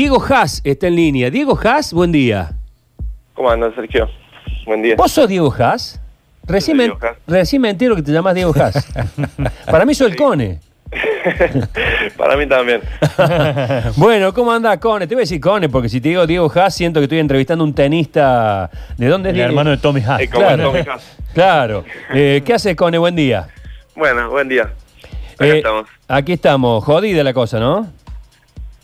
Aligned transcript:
Diego 0.00 0.24
Haas 0.30 0.62
está 0.64 0.86
en 0.86 0.96
línea. 0.96 1.28
Diego 1.28 1.60
Haas, 1.62 1.92
buen 1.92 2.10
día. 2.10 2.52
¿Cómo 3.34 3.50
andas, 3.50 3.74
Sergio? 3.74 4.08
Buen 4.64 4.80
día. 4.80 4.94
¿Vos 4.96 5.12
sos 5.12 5.28
Diego 5.28 5.54
Haas? 5.58 6.00
Recién, 6.44 6.78
me, 6.78 6.84
Diego 6.84 6.98
Haas. 7.02 7.16
recién 7.26 7.60
me 7.60 7.68
entero 7.68 7.94
que 7.94 8.00
te 8.00 8.10
llamas 8.10 8.34
Diego 8.34 8.50
Haas. 8.58 8.82
Para 9.70 9.84
mí 9.84 9.92
soy 9.94 10.12
el 10.12 10.16
Cone. 10.16 10.58
Para 12.16 12.34
mí 12.38 12.46
también. 12.46 12.80
Bueno, 13.96 14.32
¿cómo 14.32 14.50
anda 14.52 14.80
Cone? 14.80 15.06
Te 15.06 15.14
voy 15.14 15.20
a 15.20 15.24
decir 15.24 15.38
Cone, 15.38 15.68
porque 15.68 15.90
si 15.90 16.00
te 16.00 16.08
digo 16.08 16.26
Diego 16.26 16.50
Haas, 16.54 16.74
siento 16.74 16.98
que 17.00 17.04
estoy 17.04 17.18
entrevistando 17.18 17.62
a 17.62 17.66
un 17.66 17.74
tenista. 17.74 18.70
¿De 18.96 19.06
dónde 19.06 19.28
es 19.28 19.34
El 19.34 19.42
hermano 19.42 19.68
de 19.68 19.76
Tommy 19.76 20.00
Haas. 20.00 20.22
Como 20.32 20.46
claro. 20.46 20.62
Tommy 20.62 20.78
Haas. 20.78 21.16
Claro. 21.34 21.84
Eh, 22.14 22.40
¿Qué 22.42 22.54
haces, 22.54 22.74
Cone? 22.74 22.96
Buen 22.96 23.14
día. 23.16 23.48
Bueno, 23.94 24.30
buen 24.30 24.48
día. 24.48 24.62
Acá 25.34 25.44
Eh, 25.46 25.56
estamos. 25.58 25.86
Aquí 26.08 26.32
estamos. 26.32 26.84
Jodida 26.84 27.22
la 27.22 27.34
cosa, 27.34 27.60
¿no? 27.60 27.86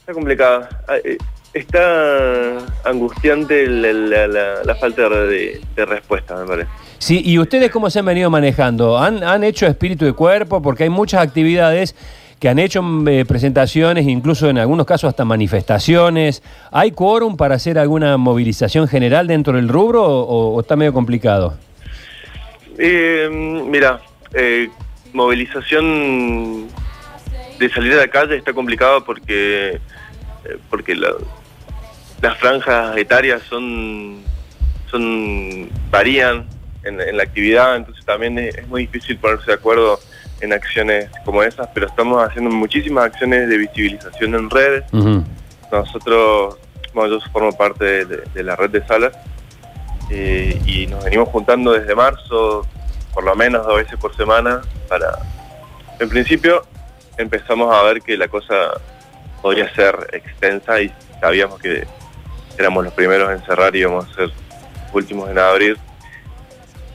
Está 0.06 0.12
complicado. 0.14 0.68
Ah, 0.86 0.96
eh, 1.02 1.18
Está 1.52 2.58
angustiante 2.84 3.66
la, 3.66 3.90
la- 3.90 4.26
la- 4.28 4.62
la 4.62 4.74
falta 4.74 5.08
de, 5.08 5.58
de 5.74 5.84
respuesta, 5.86 6.36
me 6.36 6.44
parece. 6.46 6.68
Sí, 6.98 7.22
¿y 7.24 7.38
ustedes 7.38 7.70
cómo 7.70 7.88
se 7.88 7.98
han 8.00 8.04
venido 8.04 8.28
manejando? 8.28 8.98
¿Han, 8.98 9.24
han 9.24 9.42
hecho 9.42 9.66
espíritu 9.66 10.04
de 10.04 10.12
cuerpo? 10.12 10.60
Porque 10.60 10.82
hay 10.84 10.90
muchas 10.90 11.22
actividades 11.22 11.96
que 12.38 12.50
han 12.50 12.58
hecho 12.58 12.82
eh, 13.08 13.24
presentaciones, 13.26 14.06
incluso 14.06 14.50
en 14.50 14.58
algunos 14.58 14.84
casos 14.84 15.08
hasta 15.08 15.24
manifestaciones. 15.24 16.42
¿Hay 16.72 16.90
quórum 16.92 17.38
para 17.38 17.54
hacer 17.54 17.78
alguna 17.78 18.18
movilización 18.18 18.86
general 18.86 19.26
dentro 19.26 19.54
del 19.54 19.68
rubro 19.70 20.04
o, 20.04 20.54
o 20.56 20.60
está 20.60 20.76
medio 20.76 20.92
complicado? 20.92 21.54
Eh, 22.76 23.30
mira, 23.66 24.00
eh, 24.34 24.68
movilización 25.14 26.66
de 27.58 27.70
salir 27.70 27.92
a 27.94 27.96
la 27.96 28.08
calle 28.08 28.36
está 28.36 28.52
complicado 28.52 29.04
porque 29.04 29.80
eh, 30.44 30.58
porque 30.70 30.94
la- 30.94 31.14
las 32.22 32.36
franjas 32.38 32.96
etarias 32.96 33.42
son 33.48 34.22
son 34.90 35.68
varían 35.90 36.46
en, 36.84 37.00
en 37.00 37.16
la 37.16 37.22
actividad, 37.24 37.76
entonces 37.76 38.04
también 38.04 38.38
es, 38.38 38.54
es 38.56 38.66
muy 38.68 38.82
difícil 38.86 39.18
ponerse 39.18 39.46
de 39.46 39.54
acuerdo 39.54 39.98
en 40.40 40.52
acciones 40.52 41.10
como 41.24 41.42
esas, 41.42 41.68
pero 41.74 41.86
estamos 41.86 42.22
haciendo 42.22 42.50
muchísimas 42.54 43.06
acciones 43.06 43.48
de 43.48 43.56
visibilización 43.58 44.34
en 44.34 44.48
redes. 44.50 44.84
Ujú. 44.92 45.24
Nosotros, 45.72 46.56
bueno, 46.94 47.18
yo 47.18 47.30
formo 47.32 47.52
parte 47.56 47.84
de, 47.84 48.04
de- 48.04 48.22
de 48.32 48.42
la 48.44 48.54
red 48.54 48.70
de 48.70 48.86
salas 48.86 49.12
eh, 50.10 50.60
y 50.66 50.86
nos 50.86 51.02
venimos 51.04 51.28
juntando 51.30 51.72
desde 51.72 51.94
marzo, 51.94 52.64
por 53.12 53.24
lo 53.24 53.34
menos 53.34 53.66
dos 53.66 53.76
veces 53.76 53.98
por 53.98 54.14
semana, 54.16 54.60
para... 54.88 55.18
En 55.98 56.08
principio 56.08 56.64
empezamos 57.18 57.74
a 57.74 57.82
ver 57.82 58.02
que 58.02 58.16
la 58.16 58.28
cosa 58.28 58.72
podría 59.42 59.72
ser 59.74 59.94
extensa 60.12 60.80
y 60.80 60.92
sabíamos 61.20 61.60
que 61.60 61.86
éramos 62.58 62.84
los 62.84 62.92
primeros 62.92 63.30
en 63.30 63.44
cerrar 63.44 63.74
y 63.74 63.80
íbamos 63.80 64.06
a 64.10 64.14
ser 64.14 64.30
últimos 64.92 65.30
en 65.30 65.38
abrir. 65.38 65.78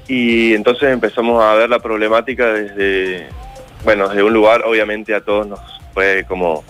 Y 0.08 0.54
entonces 0.54 0.90
empezamos 0.90 1.42
a 1.42 1.54
ver 1.54 1.70
la 1.70 1.80
problemática 1.80 2.48
desde, 2.48 3.28
bueno, 3.84 4.10
desde 4.10 4.24
un 4.24 4.34
lugar, 4.34 4.64
obviamente 4.66 5.16
a 5.16 5.22
todos 5.22 5.48
nos 5.48 5.60
fue 5.94 6.26
como, 6.28 6.64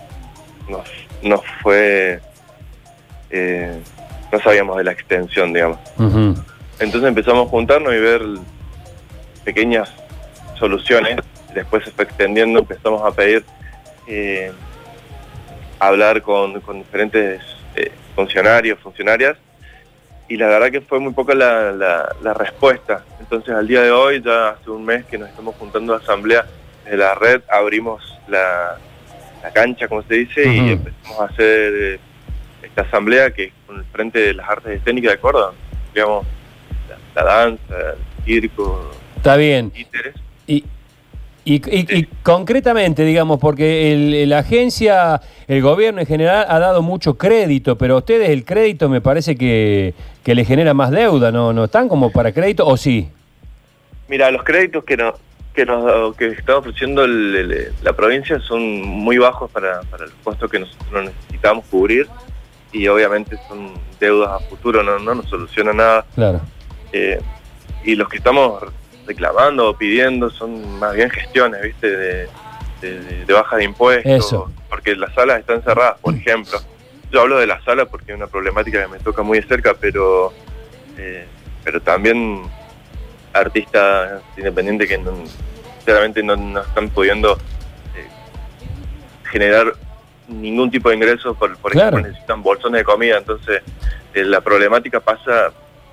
nos, 0.69 0.87
nos 1.23 1.41
fue, 1.61 2.19
eh, 3.29 3.79
no 4.31 4.39
sabíamos 4.39 4.77
de 4.77 4.83
la 4.83 4.91
extensión, 4.91 5.53
digamos. 5.53 5.79
Entonces 6.79 7.07
empezamos 7.07 7.47
a 7.47 7.49
juntarnos 7.49 7.93
y 7.93 7.99
ver 7.99 8.21
pequeñas 9.43 9.91
soluciones. 10.59 11.17
Después 11.53 11.83
se 11.83 11.91
fue 11.91 12.05
extendiendo, 12.05 12.59
empezamos 12.59 13.01
a 13.05 13.11
pedir 13.15 13.43
eh, 14.07 14.51
hablar 15.79 16.21
con, 16.21 16.59
con 16.61 16.79
diferentes 16.79 17.41
eh, 17.75 17.91
funcionarios, 18.15 18.79
funcionarias, 18.79 19.37
y 20.27 20.37
la 20.37 20.47
verdad 20.47 20.71
que 20.71 20.81
fue 20.81 20.99
muy 20.99 21.11
poca 21.13 21.33
la, 21.33 21.71
la- 21.71 22.15
la 22.21 22.33
respuesta. 22.33 23.03
Entonces 23.19 23.53
al 23.53 23.67
día 23.67 23.81
de 23.81 23.91
hoy, 23.91 24.21
ya 24.21 24.49
hace 24.49 24.69
un 24.69 24.85
mes 24.85 25.05
que 25.05 25.17
nos 25.17 25.29
estamos 25.29 25.55
juntando 25.57 25.93
a 25.93 25.97
asamblea 25.97 26.45
de 26.85 26.97
la 26.97 27.15
red, 27.15 27.41
abrimos 27.49 28.17
la, 28.27 28.77
la 29.43 29.51
cancha, 29.51 29.87
como 29.87 30.03
se 30.03 30.13
dice, 30.15 30.47
y 30.47 30.71
empezamos 30.71 31.19
a 31.19 31.25
hacer 31.25 31.73
eh, 31.75 31.99
esta 32.63 32.83
asamblea 32.83 33.31
que 33.31 33.45
es 33.45 33.53
con 33.67 33.77
el 33.77 33.85
Frente 33.85 34.19
de 34.19 34.33
las 34.33 34.49
Artes 34.49 34.77
Escénicas 34.79 35.11
de 35.13 35.17
Córdoba, 35.19 35.53
digamos, 35.93 36.25
la, 37.15 37.23
la 37.23 37.33
danza, 37.35 37.75
el 37.77 38.23
circo, 38.25 38.91
Está 39.17 39.35
bien. 39.35 39.69
títeres. 39.71 40.15
Y, 40.47 40.63
y, 41.43 41.55
y- 41.55 41.97
y 41.99 42.03
concretamente, 42.23 43.03
digamos, 43.03 43.39
porque 43.39 43.91
el- 43.93 44.29
la 44.29 44.39
agencia, 44.39 45.21
el 45.47 45.61
gobierno 45.61 46.01
en 46.01 46.07
general 46.07 46.45
ha 46.47 46.59
dado 46.59 46.81
mucho 46.81 47.15
crédito, 47.15 47.77
pero 47.77 47.95
a 47.95 47.97
ustedes 47.97 48.29
el 48.29 48.45
crédito 48.45 48.89
me 48.89 49.01
parece 49.01 49.35
que, 49.35 49.93
que 50.23 50.35
le 50.35 50.45
genera 50.45 50.73
más 50.73 50.91
deuda, 50.91 51.31
¿no? 51.31 51.51
¿No 51.53 51.63
están 51.65 51.87
como 51.89 52.11
para 52.11 52.31
crédito 52.31 52.65
o 52.67 52.77
sí? 52.77 53.09
Mira, 54.07 54.29
los 54.31 54.43
créditos 54.43 54.83
que 54.83 54.97
nos 54.97 55.15
que 55.53 55.65
nos 55.65 56.15
que 56.15 56.27
está 56.27 56.57
ofreciendo 56.57 57.03
el- 57.03 57.35
el- 57.35 57.73
la 57.83 57.91
provincia 57.93 58.39
son 58.39 58.61
muy 58.83 59.17
bajos 59.17 59.51
para, 59.51 59.81
para 59.81 60.05
los 60.05 60.13
costos 60.23 60.49
que 60.49 60.59
nosotros 60.59 61.03
necesitamos 61.05 61.65
cubrir 61.69 62.07
y 62.71 62.87
obviamente 62.87 63.35
son 63.49 63.71
deudas 63.99 64.29
a 64.29 64.39
futuro, 64.47 64.81
no, 64.81 64.97
no 64.99 65.13
nos 65.15 65.25
soluciona 65.27 65.73
nada. 65.73 66.05
Claro. 66.15 66.39
Eh, 66.93 67.19
y 67.83 67.95
los 67.95 68.07
que 68.07 68.15
estamos 68.17 68.63
reclamando 69.07 69.69
o 69.69 69.75
pidiendo 69.75 70.29
son 70.29 70.79
más 70.79 70.93
bien 70.95 71.09
gestiones, 71.09 71.61
¿viste? 71.61 71.89
De, 71.89 72.27
de- 72.81 73.25
de- 73.25 73.33
baja 73.33 73.57
de 73.57 73.63
impuestos, 73.65 74.25
Eso. 74.25 74.51
porque 74.69 74.95
las 74.95 75.13
salas 75.13 75.39
están 75.39 75.61
cerradas, 75.63 75.97
por 76.01 76.13
ejemplo. 76.15 76.59
Yo 77.11 77.21
hablo 77.21 77.37
de 77.39 77.45
las 77.47 77.63
salas 77.63 77.87
porque 77.89 78.11
es 78.11 78.17
una 78.17 78.27
problemática 78.27 78.81
que 78.81 78.87
me 78.87 78.99
toca 78.99 79.21
muy 79.21 79.39
de 79.39 79.47
cerca, 79.47 79.73
pero, 79.79 80.33
eh, 80.97 81.25
pero 81.63 81.81
también 81.81 82.43
artistas 83.33 84.21
independientes 84.37 84.87
que 84.89 84.97
no, 84.97 85.11
sinceramente 85.77 86.23
no, 86.23 86.35
no 86.35 86.61
están 86.61 86.89
pudiendo 86.89 87.33
eh, 87.95 88.07
generar 89.29 89.73
ningún 90.27 90.71
tipo 90.71 90.89
de 90.89 90.95
ingresos, 90.95 91.35
por, 91.37 91.55
por 91.57 91.71
Claro. 91.71 91.89
ejemplo, 91.97 92.09
necesitan 92.11 92.41
bolsones 92.43 92.79
de 92.81 92.85
comida, 92.85 93.17
entonces 93.17 93.61
eh, 94.13 94.23
la 94.23 94.41
problemática 94.41 94.99
pasa, 94.99 95.51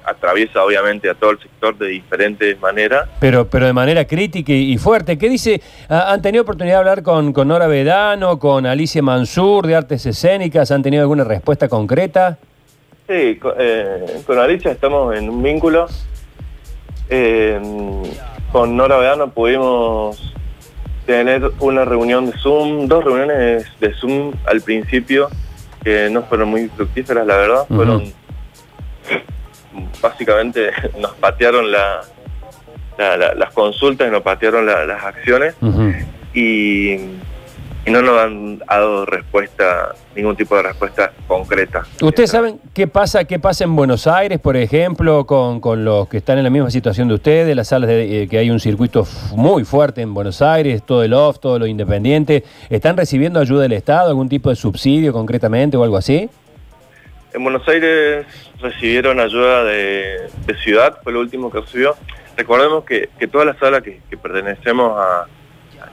atraviesa 0.09 0.65
obviamente 0.65 1.09
a 1.11 1.15
todo 1.15 1.31
el 1.33 1.39
sector 1.39 1.77
de 1.79 1.89
diferentes 1.89 2.61
maneras. 2.61 3.09
Pero, 3.21 3.49
pero 3.49 3.67
de 3.67 3.73
manera 3.73 4.05
crítica 4.05 4.53
y 4.53 4.73
y 4.73 4.79
fuerte. 4.79 5.17
¿Qué 5.19 5.29
dice? 5.29 5.61
Ah, 5.89 6.13
¿Han 6.13 6.23
tenido 6.23 6.43
oportunidad 6.43 6.77
de 6.77 6.79
hablar 6.81 7.03
con, 7.03 7.33
con 7.33 7.49
Nora 7.49 7.67
Vedano, 7.67 8.39
con 8.39 8.67
Alicia 8.67 9.03
Mansur 9.03 9.67
de 9.67 9.77
Artes 9.77 10.05
Escénicas? 10.07 10.71
¿Han 10.71 10.83
tenido 10.83 11.03
alguna 11.03 11.25
respuesta 11.25 11.69
concreta? 11.69 12.39
Sí, 13.09 13.37
co- 13.41 13.55
eh, 13.59 14.21
con 14.27 14.39
Alicia 14.39 14.71
estamos 14.71 15.17
en 15.17 15.29
un 15.31 15.43
vínculo. 15.43 15.87
Eh, 17.11 17.59
con 18.53 18.77
Nora 18.77 18.99
Vedano 18.99 19.31
pudimos 19.31 20.35
tener 21.07 21.51
una 21.61 21.85
reunión 21.87 22.27
de 22.27 22.33
Zoom, 22.39 22.87
dos 22.87 23.03
reuniones 23.05 23.67
de 23.81 23.95
Zoom 23.95 24.33
al 24.47 24.61
principio, 24.61 25.29
que 25.83 26.11
no 26.11 26.23
fueron 26.25 26.49
muy 26.51 26.69
fructíferas, 26.69 27.27
la 27.27 27.37
verdad. 27.37 27.65
Fueron, 27.69 28.13
básicamente, 30.01 30.71
nos 31.01 31.13
patearon 31.15 31.71
la, 31.71 32.01
la- 32.99 33.17
la- 33.17 33.35
las 33.35 33.53
consultas 33.53 34.09
y 34.09 34.11
nos 34.11 34.23
patearon 34.23 34.67
la- 34.67 34.85
las 34.87 35.05
acciones 35.05 35.55
y, 36.35 36.93
y 37.87 37.91
no 37.91 38.03
nos 38.03 38.19
han 38.21 38.59
dado 38.59 39.07
respuesta, 39.07 39.95
ningún 40.15 40.37
tipo 40.37 40.55
de 40.57 40.63
respuesta 40.63 41.13
concreta. 41.27 41.85
¿Ustedes 42.03 42.31
saben 42.31 42.61
qué 42.75 42.87
pasa, 42.87 43.25
qué 43.25 43.39
pasa 43.39 43.65
en 43.65 43.75
Buenos 43.75 44.07
Aires, 44.07 44.39
por 44.41 44.57
ejemplo, 44.57 45.25
con, 45.27 45.61
con 45.61 45.85
los 45.85 46.09
que 46.09 46.19
están 46.19 46.37
en 46.39 46.45
la 46.45 46.51
misma 46.51 46.71
situación 46.71 47.09
de 47.09 47.15
ustedes, 47.15 47.57
las 47.57 47.69
salas 47.69 47.89
de, 47.89 48.23
eh, 48.25 48.29
que 48.29 48.37
hay 48.39 48.51
un 48.51 48.61
circuito 48.61 49.07
muy 49.33 49.65
fuerte 49.65 50.03
en 50.03 50.13
Buenos 50.13 50.43
Aires, 50.43 50.83
todo 50.85 51.03
el 51.03 51.15
off, 51.15 51.39
todo 51.39 51.59
lo 51.59 51.67
independiente? 51.67 52.45
¿Están 52.69 52.97
recibiendo 52.97 53.41
ayuda 53.41 53.63
del 53.63 53.73
Estado, 53.73 54.09
algún 54.11 54.29
tipo 54.29 54.51
de 54.51 54.57
subsidio 54.57 55.13
concretamente 55.13 55.77
o 55.77 55.85
algo 55.85 55.97
así? 55.97 56.29
En 57.35 57.43
Buenos 57.45 57.67
Aires 57.69 58.27
recibieron 58.61 59.21
ayuda 59.21 59.65
de, 59.65 60.29
de 60.47 60.55
Ciudad, 60.63 60.99
fue 61.03 61.13
lo 61.13 61.21
último 61.21 61.51
que 61.51 61.61
recibió. 61.61 61.95
Recordemos 62.37 62.85
que, 62.85 63.09
que 63.19 63.27
todas 63.29 63.47
las 63.47 63.59
salas 63.59 63.83
que, 63.83 64.01
que 64.09 64.17
pertenecemos 64.17 64.95
a, 64.99 65.27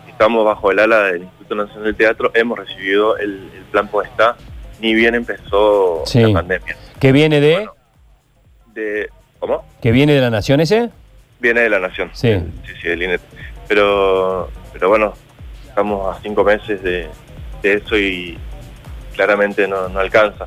que 0.05 0.11
estamos 0.11 0.45
bajo 0.45 0.71
el 0.71 0.79
ala 0.79 1.03
del 1.05 1.23
Instituto 1.23 1.55
Nacional 1.55 1.83
del 1.83 1.95
Teatro, 1.95 2.31
hemos 2.33 2.57
recibido 2.57 3.17
el, 3.17 3.49
el 3.55 3.63
plan 3.71 3.87
Podestá, 3.87 4.37
ni 4.79 4.93
bien 4.93 5.15
empezó 5.15 6.03
Sí. 6.05 6.21
la 6.21 6.33
pandemia. 6.39 6.75
¿Que 6.99 7.11
viene 7.11 7.41
de, 7.41 7.53
Bueno. 7.55 7.73
De, 8.73 9.09
¿Cómo? 9.39 9.65
que 9.81 9.91
viene 9.91 10.13
de 10.13 10.21
la 10.21 10.29
Nación 10.29 10.61
ese? 10.61 10.89
Viene 11.39 11.61
de 11.61 11.69
la 11.69 11.79
Nación. 11.79 12.09
Sí. 12.13 12.33
Sí, 12.65 12.73
sí, 12.81 12.87
del 12.87 13.03
INET. 13.03 13.21
Pero, 13.67 14.49
pero 14.73 14.89
bueno, 14.89 15.13
estamos 15.67 16.15
a 16.15 16.21
cinco 16.21 16.43
meses 16.43 16.81
de, 16.81 17.07
de 17.61 17.73
eso 17.73 17.97
y 17.97 18.37
claramente 19.15 19.67
no, 19.67 19.89
no 19.89 19.99
alcanza. 19.99 20.45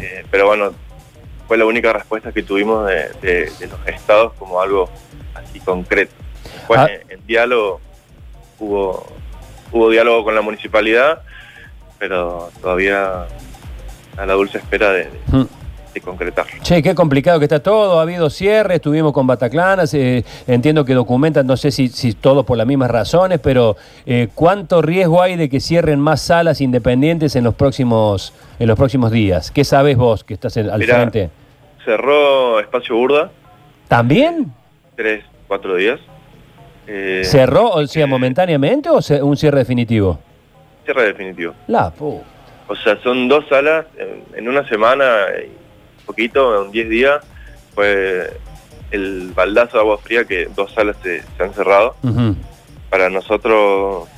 Eh, 0.00 0.24
pero 0.30 0.46
bueno, 0.46 0.72
fue 1.48 1.56
la 1.56 1.64
única 1.66 1.92
respuesta 1.92 2.32
que 2.32 2.42
tuvimos 2.42 2.86
de, 2.86 3.08
de- 3.20 3.50
de 3.58 3.66
los 3.66 3.86
estados 3.86 4.32
como 4.34 4.60
algo 4.60 4.88
así 5.34 5.60
concreto. 5.60 6.12
Después, 6.54 6.80
Ah. 6.80 6.88
en, 6.90 7.10
en 7.10 7.26
diálogo, 7.26 7.80
hubo, 8.58 9.06
hubo 9.72 9.90
diálogo 9.90 10.24
con 10.24 10.34
la 10.34 10.40
municipalidad, 10.42 11.22
pero 11.98 12.50
todavía 12.60 13.26
a 14.16 14.26
la 14.26 14.32
dulce 14.34 14.58
espera 14.58 14.90
de, 14.92 15.04
de-. 15.04 15.46
De. 16.00 16.32
Che, 16.62 16.82
qué 16.82 16.94
complicado 16.94 17.38
que 17.38 17.44
está 17.46 17.60
todo, 17.62 17.98
ha 17.98 18.02
habido 18.02 18.28
cierres, 18.30 18.76
estuvimos 18.76 19.12
con 19.12 19.26
Bataclanas, 19.26 19.92
eh, 19.94 20.24
entiendo 20.46 20.84
que 20.84 20.94
documentan, 20.94 21.46
no 21.46 21.56
sé 21.56 21.70
si, 21.70 21.88
si 21.88 22.12
todos 22.14 22.44
por 22.44 22.58
las 22.58 22.66
mismas 22.66 22.90
razones, 22.90 23.40
pero 23.42 23.76
eh, 24.04 24.28
¿cuánto 24.34 24.82
riesgo 24.82 25.22
hay 25.22 25.36
de 25.36 25.48
que 25.48 25.60
cierren 25.60 26.00
más 26.00 26.20
salas 26.22 26.60
independientes 26.60 27.36
en 27.36 27.44
los 27.44 27.54
próximos, 27.54 28.32
en 28.58 28.68
los 28.68 28.76
próximos 28.76 29.10
días? 29.10 29.50
¿Qué 29.50 29.64
sabes 29.64 29.96
vos 29.96 30.24
que 30.24 30.34
estás 30.34 30.56
en- 30.56 30.70
al 30.70 30.78
Mirá. 30.80 30.96
frente? 30.96 31.30
Cerró 31.84 32.60
Espacio 32.60 32.96
Burda, 32.96 33.30
¿También? 33.88 34.52
tres, 34.96 35.24
cuatro 35.46 35.76
días. 35.76 36.00
Eh, 36.88 37.22
¿Cerró, 37.24 37.70
o 37.70 37.86
sea, 37.86 38.04
eh, 38.04 38.06
momentáneamente 38.06 38.88
o 38.90 39.00
un 39.24 39.36
cierre 39.36 39.58
definitivo? 39.58 40.18
Cierre 40.84 41.06
definitivo. 41.06 41.52
La 41.66 41.92
pu- 41.92 42.20
O 42.68 42.74
sea, 42.76 42.96
son 43.02 43.28
dos 43.28 43.44
salas 43.48 43.86
en, 44.36 44.48
una 44.48 44.66
semana, 44.68 45.04
poquito, 46.06 46.64
en 46.64 46.70
10 46.70 46.88
días, 46.88 47.24
fue 47.74 48.30
el 48.90 49.32
baldazo 49.34 49.76
de 49.76 49.80
agua 49.82 49.98
fría 49.98 50.24
que 50.24 50.48
dos 50.54 50.72
salas 50.72 50.96
se, 51.02 51.22
se 51.36 51.42
han 51.42 51.52
cerrado. 51.52 51.96
Para 52.90 53.10
nosotros 53.10 54.08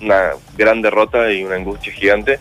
una 0.00 0.32
gran 0.56 0.82
derrota 0.82 1.32
y 1.32 1.42
una 1.44 1.56
angustia 1.56 1.92
gigante. 1.92 2.38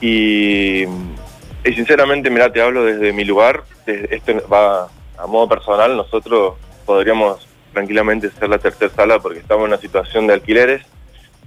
Y, 0.00 0.82
y 0.84 1.72
sinceramente, 1.74 2.30
mira, 2.30 2.52
te 2.52 2.60
hablo 2.60 2.84
desde 2.84 3.12
mi 3.12 3.24
lugar, 3.24 3.62
desde- 3.86 4.14
esto 4.14 4.32
va 4.48 4.88
a 5.18 5.26
modo 5.26 5.48
personal, 5.48 5.96
nosotros 5.96 6.54
podríamos 6.84 7.46
tranquilamente 7.72 8.30
ser 8.30 8.48
la 8.48 8.58
tercera 8.58 8.92
sala 8.94 9.18
porque 9.18 9.40
estamos 9.40 9.64
en 9.64 9.68
una 9.72 9.80
situación 9.80 10.26
de 10.26 10.34
alquileres 10.34 10.82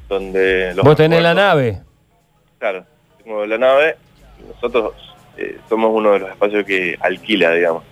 donde 0.08 0.74
los 0.76 0.84
Vos 0.84 0.96
tenés 0.96 1.22
la 1.22 1.34
nave. 1.34 1.82
Claro, 2.58 2.84
tengo 3.24 3.46
la 3.46 3.58
nave 3.58 3.96
nosotros 4.54 4.94
eh, 5.40 5.58
somos 5.70 5.92
uno 5.94 6.12
de 6.14 6.20
los 6.20 6.30
espacios 6.30 6.66
que 6.66 6.98
alquila, 7.00 7.52
digamos. 7.52 7.84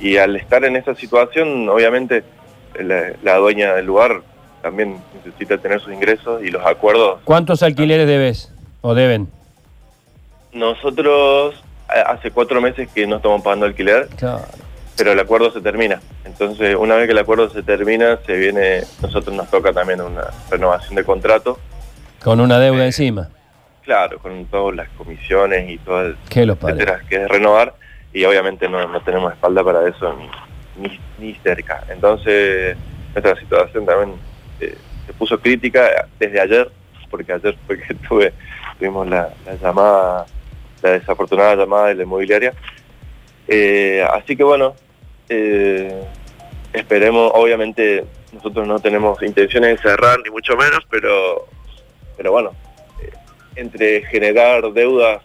Y 0.00 0.16
al 0.16 0.34
estar 0.36 0.64
en 0.64 0.76
esa 0.76 0.94
situación, 0.94 1.68
obviamente 1.68 2.24
la, 2.80 3.12
la 3.22 3.36
dueña 3.36 3.74
del 3.74 3.86
lugar 3.86 4.22
también 4.62 4.96
necesita 5.24 5.58
tener 5.58 5.80
sus 5.80 5.92
ingresos 5.92 6.42
y 6.42 6.50
los 6.50 6.64
acuerdos. 6.66 7.20
¿Cuántos 7.24 7.62
alquileres 7.62 8.06
debes 8.06 8.50
o 8.80 8.94
deben? 8.94 9.28
Nosotros 10.52 11.62
hace 12.06 12.30
cuatro 12.30 12.60
meses 12.60 12.88
que 12.94 13.06
no 13.06 13.16
estamos 13.16 13.42
pagando 13.42 13.66
alquiler, 13.66 14.08
Claro. 14.16 14.42
pero 14.96 15.12
el 15.12 15.20
acuerdo 15.20 15.50
se 15.52 15.60
termina. 15.60 16.00
Entonces, 16.24 16.76
una 16.76 16.94
vez 16.96 17.06
que 17.06 17.12
el 17.12 17.18
acuerdo 17.18 17.50
se 17.50 17.62
termina, 17.62 18.18
se 18.24 18.34
viene, 18.36 18.82
nosotros 19.02 19.34
nos 19.34 19.50
toca 19.50 19.72
también 19.72 20.00
una 20.00 20.24
renovación 20.50 20.94
de 20.94 21.04
contrato. 21.04 21.58
Con 22.22 22.40
una 22.40 22.58
deuda 22.58 22.86
encima. 22.86 23.28
Claro, 23.84 24.18
con 24.18 24.46
todas 24.46 24.74
las 24.76 24.88
comisiones 24.90 25.70
y 25.70 25.78
todo 25.78 26.06
el, 26.06 26.16
¿Qué 26.30 26.46
los 26.46 26.58
etcétera, 26.62 27.02
que 27.08 27.16
es 27.16 27.28
renovar 27.28 27.74
y 28.14 28.24
obviamente 28.24 28.68
no, 28.68 28.86
no 28.88 29.00
tenemos 29.02 29.32
espalda 29.32 29.62
para 29.62 29.86
eso 29.88 30.16
ni, 30.16 30.88
ni, 30.88 31.00
ni 31.18 31.34
cerca. 31.36 31.84
Entonces 31.88 32.76
nuestra 33.12 33.38
situación 33.38 33.84
también 33.84 34.16
eh, 34.60 34.76
se 35.06 35.12
puso 35.12 35.38
crítica 35.38 36.06
desde 36.18 36.40
ayer, 36.40 36.70
porque 37.10 37.32
ayer 37.32 37.56
fue 37.66 37.78
que 37.78 37.94
tuve, 38.08 38.32
tuvimos 38.78 39.06
la, 39.08 39.28
la 39.44 39.54
llamada, 39.56 40.26
la 40.82 40.90
desafortunada 40.90 41.56
llamada 41.56 41.88
de 41.88 41.96
la 41.96 42.02
inmobiliaria. 42.04 42.54
Eh, 43.46 44.06
así 44.14 44.36
que 44.36 44.44
bueno, 44.44 44.74
eh, 45.28 46.04
esperemos, 46.72 47.32
obviamente 47.34 48.04
nosotros 48.32 48.66
no 48.66 48.78
tenemos 48.78 49.22
intenciones 49.22 49.76
de 49.76 49.90
cerrar 49.90 50.18
ni 50.24 50.30
mucho 50.30 50.56
menos, 50.56 50.80
pero, 50.90 51.46
pero 52.16 52.32
bueno, 52.32 52.52
entre 53.56 54.02
generar 54.06 54.72
deudas 54.72 55.22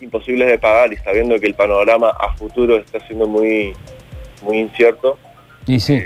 imposibles 0.00 0.48
de 0.48 0.58
pagar 0.58 0.92
y 0.92 0.96
sabiendo 0.96 1.38
que 1.38 1.46
el 1.46 1.54
panorama 1.54 2.10
a 2.10 2.34
futuro 2.34 2.76
está 2.76 3.00
siendo 3.06 3.26
muy 3.26 3.74
muy 4.42 4.58
incierto, 4.58 5.16
Y 5.66 5.80
sí. 5.80 6.02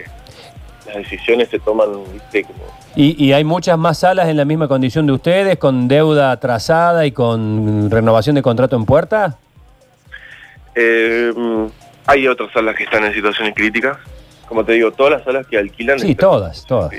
las 0.87 0.97
decisiones 0.97 1.49
se 1.49 1.59
toman, 1.59 1.89
viste, 2.13 2.45
como 2.45 2.59
¿Y, 2.95 3.25
y 3.25 3.33
hay 3.33 3.45
muchas 3.45 3.77
más 3.77 3.99
salas 3.99 4.29
en 4.29 4.37
la 4.37 4.45
misma 4.45 4.69
condición 4.69 5.07
de 5.07 5.13
ustedes, 5.13 5.59
con 5.59 5.89
deuda 5.89 6.31
atrasada 6.31 7.05
y 7.07 7.13
con 7.13 7.91
renovación 7.91 8.37
de 8.37 8.43
contrato 8.43 8.77
en 8.77 8.85
puerta? 8.85 9.39
Eh, 10.75 11.33
hay 12.07 12.27
otras 12.29 12.53
salas 12.53 12.77
que 12.77 12.85
están 12.85 13.05
en 13.05 13.13
situaciones 13.13 13.55
críticas. 13.55 13.99
Como 14.49 14.65
te 14.65 14.73
digo, 14.73 14.93
todas 14.93 15.13
las 15.13 15.25
salas 15.25 15.47
que 15.47 15.59
alquilan... 15.59 15.99
Sí, 15.99 16.15
todas, 16.15 16.65
todas. 16.65 16.93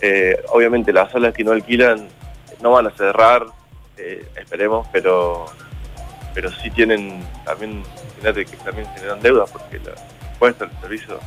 Eh, 0.00 0.36
obviamente 0.50 0.92
las 0.92 1.10
salas 1.12 1.34
que 1.34 1.44
no 1.44 1.52
alquilan 1.52 2.08
no 2.62 2.70
van 2.72 2.86
a 2.86 2.90
cerrar, 2.90 3.44
eh, 3.98 4.26
esperemos, 4.36 4.86
pero 4.92 5.46
pero 6.34 6.50
sí 6.50 6.68
tienen 6.70 7.22
también, 7.44 7.84
imagínate 8.18 8.44
que 8.44 8.56
también 8.64 8.88
generan 8.96 9.20
deudas 9.20 9.48
porque 9.52 9.78
los 9.78 9.94
impuestos, 10.32 10.68
el 10.68 10.80
servicio 10.80 11.20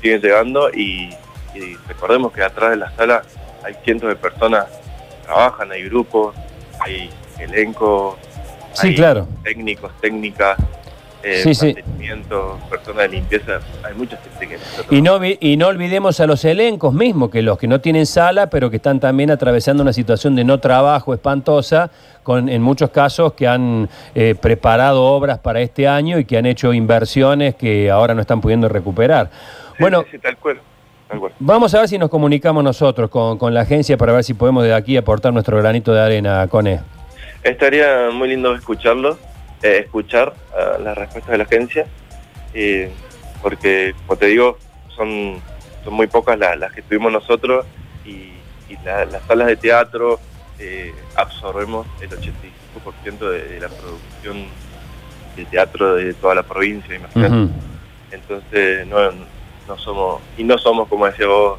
siguen 0.00 0.22
llegando 0.22 0.70
y, 0.70 1.14
y 1.54 1.76
recordemos 1.86 2.32
que 2.32 2.42
atrás 2.42 2.70
de 2.70 2.76
la 2.76 2.90
sala 2.92 3.22
hay 3.62 3.74
cientos 3.84 4.08
de 4.08 4.16
personas 4.16 4.64
que 4.66 5.24
trabajan, 5.26 5.70
hay 5.70 5.84
grupos, 5.84 6.34
hay 6.80 7.10
elencos, 7.38 8.16
Sí, 8.72 8.88
hay 8.88 8.94
claro. 8.96 9.28
técnicos, 9.42 9.92
técnicas, 10.00 10.56
eh, 11.22 11.40
Sí, 11.42 11.54
sí. 11.54 11.74
personas 12.70 13.02
de 13.02 13.08
limpieza, 13.08 13.60
hay 13.82 13.94
mucha 13.94 14.16
gente 14.18 14.48
que 14.48 14.94
Y 14.96 15.02
no, 15.02 15.18
y 15.24 15.56
no 15.56 15.66
olvidemos 15.66 16.20
a 16.20 16.26
los 16.26 16.44
elencos 16.44 16.94
mismos, 16.94 17.30
que 17.30 17.42
los 17.42 17.58
que 17.58 17.66
no 17.66 17.80
tienen 17.80 18.06
sala, 18.06 18.50
pero 18.50 18.70
que 18.70 18.76
están 18.76 19.00
también 19.00 19.30
atravesando 19.30 19.82
una 19.82 19.92
situación 19.92 20.36
de 20.36 20.44
no 20.44 20.60
trabajo 20.60 21.12
espantosa, 21.14 21.90
con 22.22 22.48
en 22.48 22.62
muchos 22.62 22.90
casos 22.90 23.32
que 23.32 23.46
han 23.48 23.88
eh, 24.14 24.34
preparado 24.40 25.02
obras 25.02 25.38
para 25.38 25.60
este 25.60 25.88
año 25.88 26.18
y 26.18 26.24
que 26.24 26.36
han 26.36 26.46
hecho 26.46 26.72
inversiones 26.72 27.54
que 27.54 27.90
ahora 27.90 28.14
no 28.14 28.20
están 28.20 28.40
pudiendo 28.40 28.68
recuperar. 28.68 29.30
Bueno, 29.80 30.04
sí, 30.10 30.18
tal 30.18 30.36
cual. 30.36 30.60
vamos 31.38 31.74
a 31.74 31.78
ver 31.80 31.88
si 31.88 31.96
nos 31.98 32.10
comunicamos 32.10 32.62
nosotros 32.62 33.08
con, 33.10 33.38
con 33.38 33.54
la 33.54 33.62
agencia 33.62 33.96
para 33.96 34.12
ver 34.12 34.24
si 34.24 34.34
podemos 34.34 34.64
de 34.64 34.74
aquí 34.74 34.96
aportar 34.96 35.32
nuestro 35.32 35.56
granito 35.56 35.92
de 35.92 36.00
arena, 36.00 36.46
Cone. 36.48 36.80
Estaría 37.42 38.10
muy 38.12 38.28
lindo 38.28 38.54
escucharlo, 38.54 39.16
eh, 39.62 39.78
escuchar 39.84 40.34
ah, 40.56 40.78
las 40.82 40.96
respuestas 40.96 41.32
de 41.32 41.38
la 41.38 41.44
agencia, 41.44 41.86
eh, 42.54 42.90
porque, 43.42 43.94
como 44.06 44.18
te 44.18 44.26
digo, 44.26 44.58
son, 44.96 45.40
son 45.84 45.94
muy 45.94 46.06
pocas 46.06 46.38
las, 46.38 46.58
las 46.58 46.72
que 46.72 46.82
tuvimos 46.82 47.12
nosotros 47.12 47.66
y, 48.04 48.32
y 48.68 48.76
la- 48.84 49.04
las 49.04 49.22
salas 49.26 49.46
de 49.46 49.56
teatro 49.56 50.18
eh, 50.58 50.92
absorbemos 51.14 51.86
el 52.00 52.10
85% 52.10 53.30
de, 53.30 53.44
de 53.48 53.60
la 53.60 53.68
producción 53.68 54.46
de 55.36 55.44
teatro 55.44 55.94
de 55.94 56.14
toda 56.14 56.34
la 56.34 56.42
provincia, 56.42 56.94
imagínate. 56.96 57.34
Entonces, 58.10 58.86
no, 58.86 59.12
no 59.68 59.78
somos, 59.78 60.20
y 60.36 60.42
no 60.44 60.58
somos, 60.58 60.88
como 60.88 61.06
decía 61.06 61.26
vos, 61.26 61.58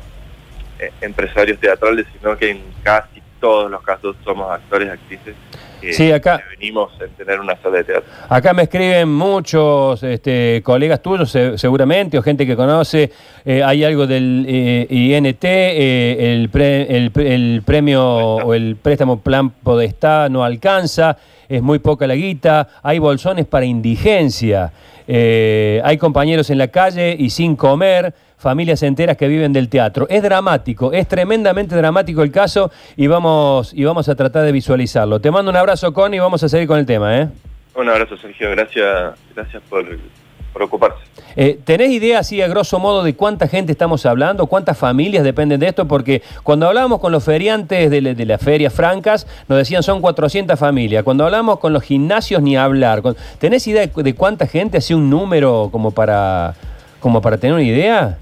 eh, 0.80 0.92
empresarios 1.02 1.60
teatrales, 1.60 2.06
sino 2.18 2.36
que 2.38 2.50
en 2.52 2.62
casi 2.84 3.22
todos 3.40 3.70
los 3.72 3.82
casos 3.84 4.16
somos 4.26 4.52
actores, 4.52 4.90
actrices, 4.90 5.36
que 5.82 5.94
Sí, 5.94 6.12
acá- 6.12 6.38
que 6.38 6.58
venimos 6.60 6.92
en 7.02 7.10
tener 7.12 7.40
una 7.40 7.56
sala 7.62 7.78
de 7.78 7.84
teatro. 7.86 8.10
Acá 8.28 8.54
me 8.54 8.64
escriben 8.64 9.10
muchos 9.12 10.02
este, 10.04 10.62
colegas 10.64 11.02
tuyos, 11.02 11.30
se- 11.32 11.58
seguramente, 11.58 12.18
o 12.18 12.22
gente 12.22 12.46
que 12.46 12.56
conoce. 12.56 13.12
eh, 13.46 13.64
hay 13.64 13.84
algo 13.84 14.06
del 14.06 14.46
eh, 14.48 14.88
INT, 14.90 15.44
eh, 15.44 16.34
el, 16.36 16.50
pre- 16.50 16.96
el 16.96 17.12
pre- 17.12 17.34
el 17.34 17.62
premio 17.66 18.04
o 18.06 18.54
el 18.54 18.76
préstamo 18.76 19.20
plan 19.22 19.50
Podestá 19.50 20.30
no 20.30 20.44
alcanza, 20.44 21.18
es 21.48 21.62
muy 21.62 21.80
poca 21.80 22.06
la 22.08 22.16
guita. 22.16 22.68
Hay 22.84 23.00
bolsones 23.00 23.46
para 23.46 23.66
indigencia. 23.66 24.72
hay 25.08 25.98
compañeros 25.98 26.50
en 26.52 26.58
la 26.60 26.68
calle 26.68 27.16
y 27.18 27.30
sin 27.32 27.56
comer. 27.56 28.14
Familias 28.40 28.82
enteras 28.84 29.18
que 29.18 29.28
viven 29.28 29.52
del 29.52 29.68
teatro. 29.68 30.08
Es 30.10 30.24
dramático, 30.24 30.94
es 30.94 31.10
tremendamente 31.10 31.76
dramático 31.76 32.24
el 32.24 32.32
caso 32.32 32.72
y 32.96 33.08
vamos, 33.08 33.74
y 33.74 33.84
vamos 33.84 34.08
a 34.08 34.16
tratar 34.16 34.46
de 34.46 34.54
visualizarlo. 34.54 35.20
Te 35.20 35.30
mando 35.30 35.52
un 35.52 35.58
abrazo, 35.58 35.92
Con, 35.92 36.14
y 36.14 36.20
vamos 36.20 36.42
a 36.42 36.48
seguir 36.48 36.66
con 36.66 36.80
el 36.80 36.86
tema. 36.86 37.18
¿eh? 37.20 37.28
Un 37.76 37.90
abrazo, 37.90 38.16
Sergio. 38.16 38.50
Gracias, 38.52 39.14
gracias 39.36 39.62
por, 39.70 39.86
por 40.54 40.64
ocuparse. 40.64 41.04
Eh, 41.36 41.60
¿Tenés 41.66 41.92
idea, 41.92 42.20
así 42.20 42.42
a 42.42 42.48
grosso 42.48 42.80
modo, 42.80 43.04
de 43.04 43.14
cuánta 43.14 43.50
gente 43.50 43.74
estamos 43.74 44.06
hablando? 44.06 44.48
¿Cuántas 44.48 44.78
familias 44.78 45.26
dependen 45.26 45.60
de 45.60 45.68
esto? 45.68 45.86
Porque 45.86 46.22
cuando 46.42 46.66
hablábamos 46.66 47.02
con 47.02 47.12
los 47.12 47.26
feriantes 47.26 47.92
de, 47.92 48.02
de 48.16 48.26
las 48.26 48.42
ferias 48.42 48.74
francas, 48.74 49.28
nos 49.50 49.58
decían 49.58 49.84
son 49.84 50.00
400 50.00 50.58
familias. 50.58 51.04
Cuando 51.04 51.26
hablamos 51.26 51.60
con 51.60 51.74
los 51.74 51.84
gimnasios, 51.84 52.42
ni 52.42 52.56
hablar. 52.56 53.02
¿Tenés 53.38 53.68
idea 53.68 53.86
de, 53.86 54.04
de 54.04 54.16
cuánta 54.16 54.48
gente? 54.48 54.78
Así 54.78 54.94
un 54.94 55.10
número 55.10 55.68
como 55.74 55.92
para, 55.92 56.56
como 57.02 57.22
para 57.22 57.38
tener 57.38 57.54
una 57.54 57.64
idea. 57.64 58.18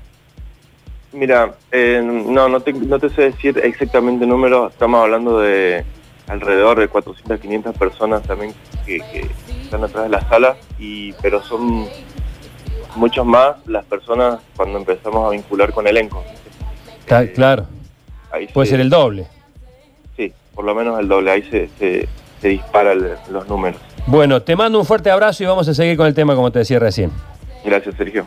Mira, 1.13 1.53
eh, 1.71 2.01
no, 2.03 2.49
no 2.49 2.59
te, 2.59 2.73
no 2.73 2.99
te 2.99 3.09
sé 3.09 3.23
decir 3.23 3.59
exactamente 3.63 4.25
el 4.25 4.29
número, 4.29 4.67
estamos 4.67 5.01
hablando 5.01 5.39
de 5.39 5.83
alrededor 6.27 6.79
de 6.79 6.87
400, 6.89 7.39
500 7.39 7.77
personas 7.77 8.23
también 8.23 8.53
que, 8.85 8.99
que 8.99 9.25
están 9.63 9.83
atrás 9.83 10.03
de 10.03 10.09
la 10.09 10.21
sala, 10.27 10.57
y, 10.77 11.13
pero 11.13 11.41
son 11.43 11.87
muchos 12.95 13.25
más 13.25 13.55
las 13.67 13.85
personas 13.85 14.39
cuando 14.55 14.77
empezamos 14.79 15.25
a 15.25 15.29
vincular 15.29 15.71
con 15.71 15.87
elenco. 15.87 16.23
Eh, 17.07 17.31
claro, 17.33 17.65
ahí 18.31 18.47
puede 18.47 18.65
se- 18.67 18.71
ser 18.71 18.81
el 18.81 18.89
doble. 18.89 19.27
Sí, 20.17 20.33
por 20.53 20.65
lo 20.65 20.75
menos 20.75 20.99
el 20.99 21.07
doble, 21.07 21.31
ahí 21.31 21.43
se, 21.43 21.69
se, 21.79 22.07
se 22.41 22.47
disparan 22.49 22.99
los 23.31 23.47
números. 23.47 23.79
Bueno, 24.07 24.41
te 24.41 24.55
mando 24.57 24.77
un 24.79 24.85
fuerte 24.85 25.09
abrazo 25.09 25.43
y 25.43 25.45
vamos 25.45 25.67
a 25.69 25.73
seguir 25.73 25.95
con 25.95 26.05
el 26.07 26.13
tema 26.13 26.35
como 26.35 26.51
te 26.51 26.59
decía 26.59 26.79
recién. 26.79 27.11
Gracias, 27.63 27.95
Sergio. 27.95 28.25